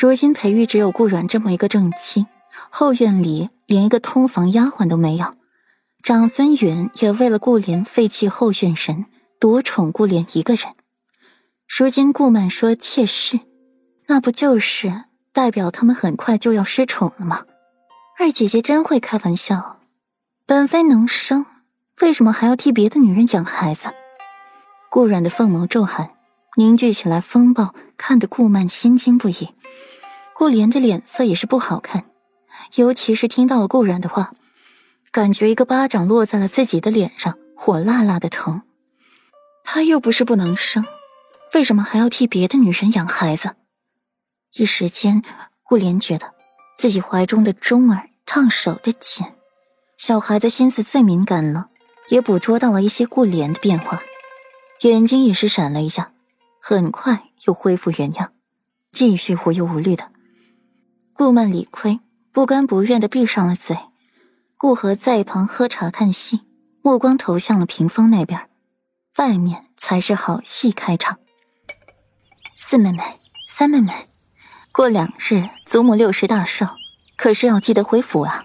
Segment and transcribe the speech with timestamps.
[0.00, 2.24] 如今裴玉只有顾阮这么一个正妻，
[2.70, 5.34] 后院里连一个通房丫鬟都没有。
[6.04, 9.06] 长孙允也为了顾莲废弃后院人，
[9.40, 10.66] 独宠顾莲一个人。
[11.66, 13.40] 如今顾曼说妾室，
[14.06, 17.42] 那不就是代表他们很快就要失宠了吗？
[18.20, 19.80] 二姐姐真会开玩笑，
[20.46, 21.44] 本妃能生，
[22.02, 23.88] 为什么还要替别的女人养孩子？
[24.92, 26.10] 顾阮的凤眸骤寒，
[26.56, 29.48] 凝聚起来风暴，看得顾曼心惊不已。
[30.38, 32.04] 顾莲的脸色也是不好看，
[32.76, 34.34] 尤其是听到了顾然的话。
[35.10, 38.62] 感觉一个巴掌落在了自己的脸上，火辣辣的疼。
[39.64, 40.84] 他又不是不能生，
[41.54, 43.56] 为什么还要替别的女人养孩子？
[44.54, 45.24] 一时间，
[45.64, 46.32] 顾莲觉得
[46.76, 49.26] 自己怀中的钟儿烫手的紧。
[49.96, 51.70] 小孩子心思最敏感了，
[52.10, 54.00] 也捕捉到了一些顾莲的变化，
[54.82, 56.12] 眼睛也是闪了一下，
[56.60, 58.32] 很快又恢复原样，
[58.92, 60.12] 继续无忧无虑的。
[61.18, 61.98] 顾曼理亏，
[62.30, 63.76] 不甘不愿的闭上了嘴。
[64.56, 66.42] 顾河在一旁喝茶看戏，
[66.80, 68.48] 目光投向了屏风那边，
[69.16, 71.18] 外面才是好戏开场。
[72.54, 73.02] 四妹妹、
[73.52, 73.92] 三妹妹，
[74.70, 76.68] 过两日祖母六十大寿，
[77.16, 78.44] 可是要记得回府啊，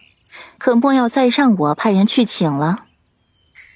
[0.58, 2.86] 可莫要再让我派人去请了。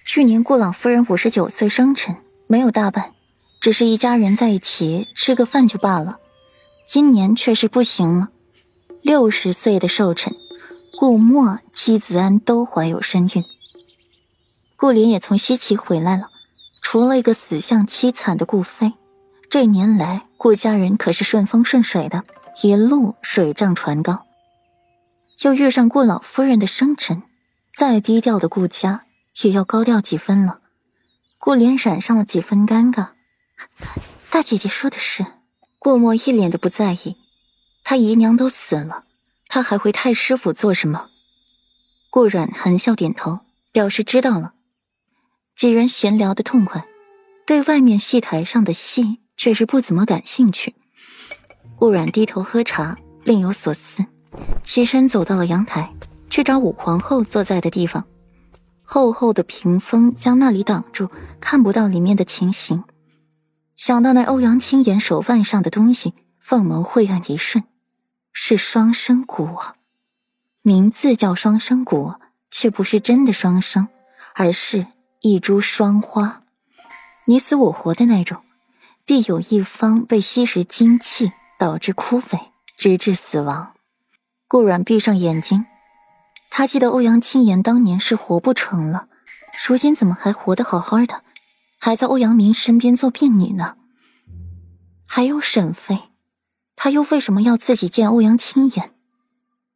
[0.08, 2.16] 去年顾老夫人五十九岁生辰，
[2.48, 3.14] 没有大办，
[3.62, 6.18] 只是一家人在一起吃个饭就罢了。
[6.88, 8.30] 今年却是不行了，
[9.08, 10.36] 六十岁的寿辰。
[11.00, 13.46] 顾墨、妻子安都怀有身孕，
[14.76, 16.30] 顾莲也从西岐回来了。
[16.82, 18.96] 除了一个死相凄惨的顾飞，
[19.50, 22.26] 这年来顾家人可是顺风顺水的，
[22.64, 24.26] 一路水涨船高。
[25.40, 27.24] 又遇上顾老夫人的生辰，
[27.74, 29.06] 再低调的顾家
[29.42, 30.60] 也要高调几分了。
[31.40, 33.12] 顾莲染上了几分尴尬。
[34.30, 35.26] 大姐姐说的是，
[35.80, 37.16] 顾墨一脸的不在意，
[37.90, 39.06] 他姨娘都死了。
[39.48, 41.08] 他还回太师府做什么？
[42.10, 43.40] 顾阮含笑点头，
[43.72, 44.56] 表示知道了。
[45.56, 46.86] 几人闲聊的痛快，
[47.46, 50.76] 对外面戏台上的戏却是不怎么感兴趣。
[51.78, 54.04] 顾阮低头喝茶，另有所思，
[54.62, 55.94] 起身走到了阳台，
[56.30, 58.06] 去找武皇后坐在的地方。
[58.84, 62.84] 厚厚的屏风将那里挡住，看不到里面的情形。
[63.78, 67.64] 想到那欧阳青言手腕上的东西，凤眸晦暗一瞬。
[68.40, 69.50] 是双生骨，
[70.62, 72.14] 名字叫双生骨，
[72.52, 73.88] 却不是真的双生，
[74.36, 74.86] 而是
[75.22, 76.44] 一株双花，
[77.26, 78.44] 你死我活的那种，
[79.06, 82.40] 必有一方被吸食精气，导致枯萎，
[82.78, 83.74] 直至死亡。
[84.48, 85.66] 顾阮闭上眼睛，
[86.52, 89.10] 他记得欧阳青言当年是活不成了，
[89.68, 91.24] 如今怎么还活得好好的，
[91.80, 93.78] 还在欧阳明身边做婢女呢？
[95.08, 96.12] 还有沈妃。
[96.78, 98.94] 他又为什么要自己见欧阳青言？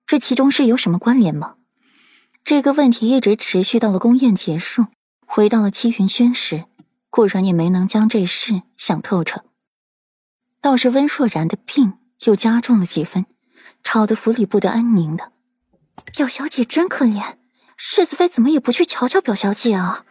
[0.05, 1.55] 这其中是有什么关联吗？
[2.45, 4.85] 这个问题一直持续到了宫宴结束，
[5.25, 6.65] 回到了七云轩时，
[7.09, 9.43] 顾然也没能将这事想透彻。
[10.61, 11.93] 倒是温若然的病
[12.25, 13.25] 又加重了几分，
[13.83, 15.31] 吵得府里不得安宁的。
[16.13, 17.35] 表小姐真可怜，
[17.75, 20.05] 世子妃怎么也不去瞧瞧表小姐啊？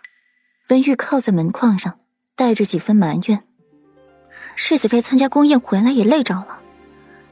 [0.68, 2.00] 温玉靠在门框上，
[2.34, 3.46] 带着几分埋怨。
[4.56, 6.62] 世子妃参加宫宴回来也累着了。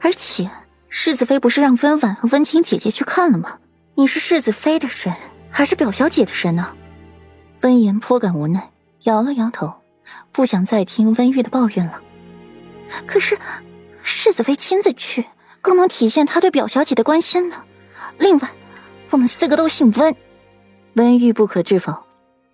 [0.01, 0.49] 而且
[0.87, 3.59] 世子妃不是让温婉和温情姐姐去看了吗？
[3.95, 5.15] 你是世子妃的人，
[5.49, 6.75] 还是表小姐的人呢？
[7.61, 8.71] 温言颇感无奈，
[9.03, 9.73] 摇了摇头，
[10.31, 12.01] 不想再听温玉的抱怨了。
[13.05, 13.37] 可是
[14.01, 15.25] 世子妃亲自去，
[15.61, 17.65] 更能体现她对表小姐的关心呢。
[18.17, 18.49] 另外，
[19.11, 20.15] 我们四个都姓温。
[20.93, 22.05] 温玉不可置否，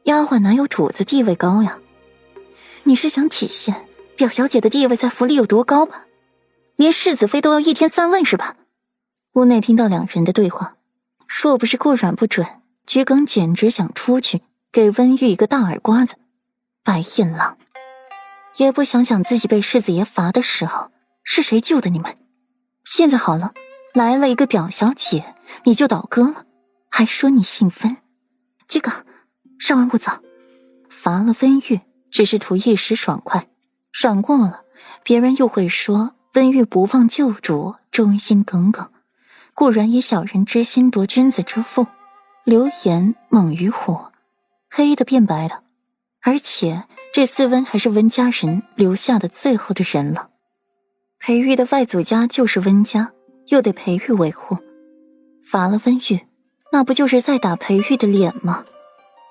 [0.03, 1.78] 丫鬟哪有主子地位高呀？
[2.84, 6.05] 你是想体现表小姐的地位在府里有多高吧？
[6.75, 8.58] 连世子妃都要一天三问是吧？
[9.36, 10.75] 屋内听到两人的对话，
[11.28, 12.46] 若不是顾软不准，
[12.86, 14.41] 桔梗简直想出去
[14.72, 16.16] 给温玉一个大耳刮子。
[16.84, 17.58] 白眼狼，
[18.58, 20.91] 也不想想自己被世子爷罚的时候
[21.24, 22.18] 是谁救的你们。
[22.84, 23.53] 现在好了，
[23.94, 25.34] 来了一个表小姐，
[25.64, 26.46] 你就倒戈了，
[26.91, 27.97] 还说你姓温。
[28.67, 28.94] 桔梗，
[29.58, 30.22] 稍安勿躁，
[30.90, 31.79] 罚了温玉
[32.11, 33.47] 只是图一时爽快，
[33.94, 34.64] 爽过了，
[35.03, 36.15] 别人又会说。
[36.35, 38.91] 温玉不忘旧主，忠心耿耿，
[39.53, 41.87] 固然以小人之心夺君子之腹，
[42.43, 43.97] 流言猛于虎，
[44.70, 45.64] 黑的变白的，
[46.22, 46.84] 而且
[47.14, 50.29] 这四温还是温家人留下的最后的人了。
[51.20, 53.14] 裴玉的外祖家就是温家，
[53.47, 54.58] 又得裴玉维护，
[55.49, 56.28] 罚了温玉，
[56.73, 58.66] 那不就是在打裴玉的脸吗？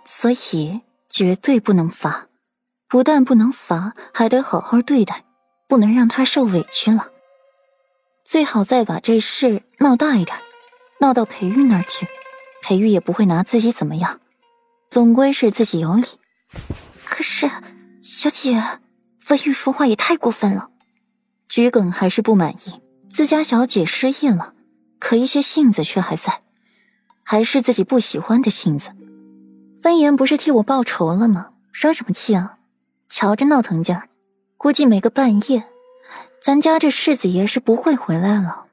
[0.06, 0.80] 所以
[1.10, 2.28] 绝对不能罚，
[2.88, 5.24] 不但不能罚，还得好好对待。
[5.68, 7.10] 不能让他受委屈了。
[8.24, 10.38] 最好再把这事闹大一点，
[11.00, 12.08] 闹到裴玉那儿去，
[12.62, 14.20] 裴玉也不会拿自己怎么样，
[14.88, 16.06] 总归是自己有理。
[17.04, 17.50] 可是，
[18.02, 18.62] 小姐，
[19.28, 20.70] 文玉说话也太过分了。
[21.48, 22.80] 桔梗还是不满意，
[23.10, 24.54] 自家小姐失忆了，
[24.98, 26.42] 可一些性子却还在，
[27.22, 28.90] 还是自己不喜欢的性子。
[29.82, 31.50] 温言不是替我报仇了吗？
[31.72, 32.58] 生什么气啊？
[33.10, 34.08] 瞧着闹腾劲儿，
[34.56, 35.64] 估计没个半夜，
[36.42, 38.63] 咱家这世子爷是不会回来了。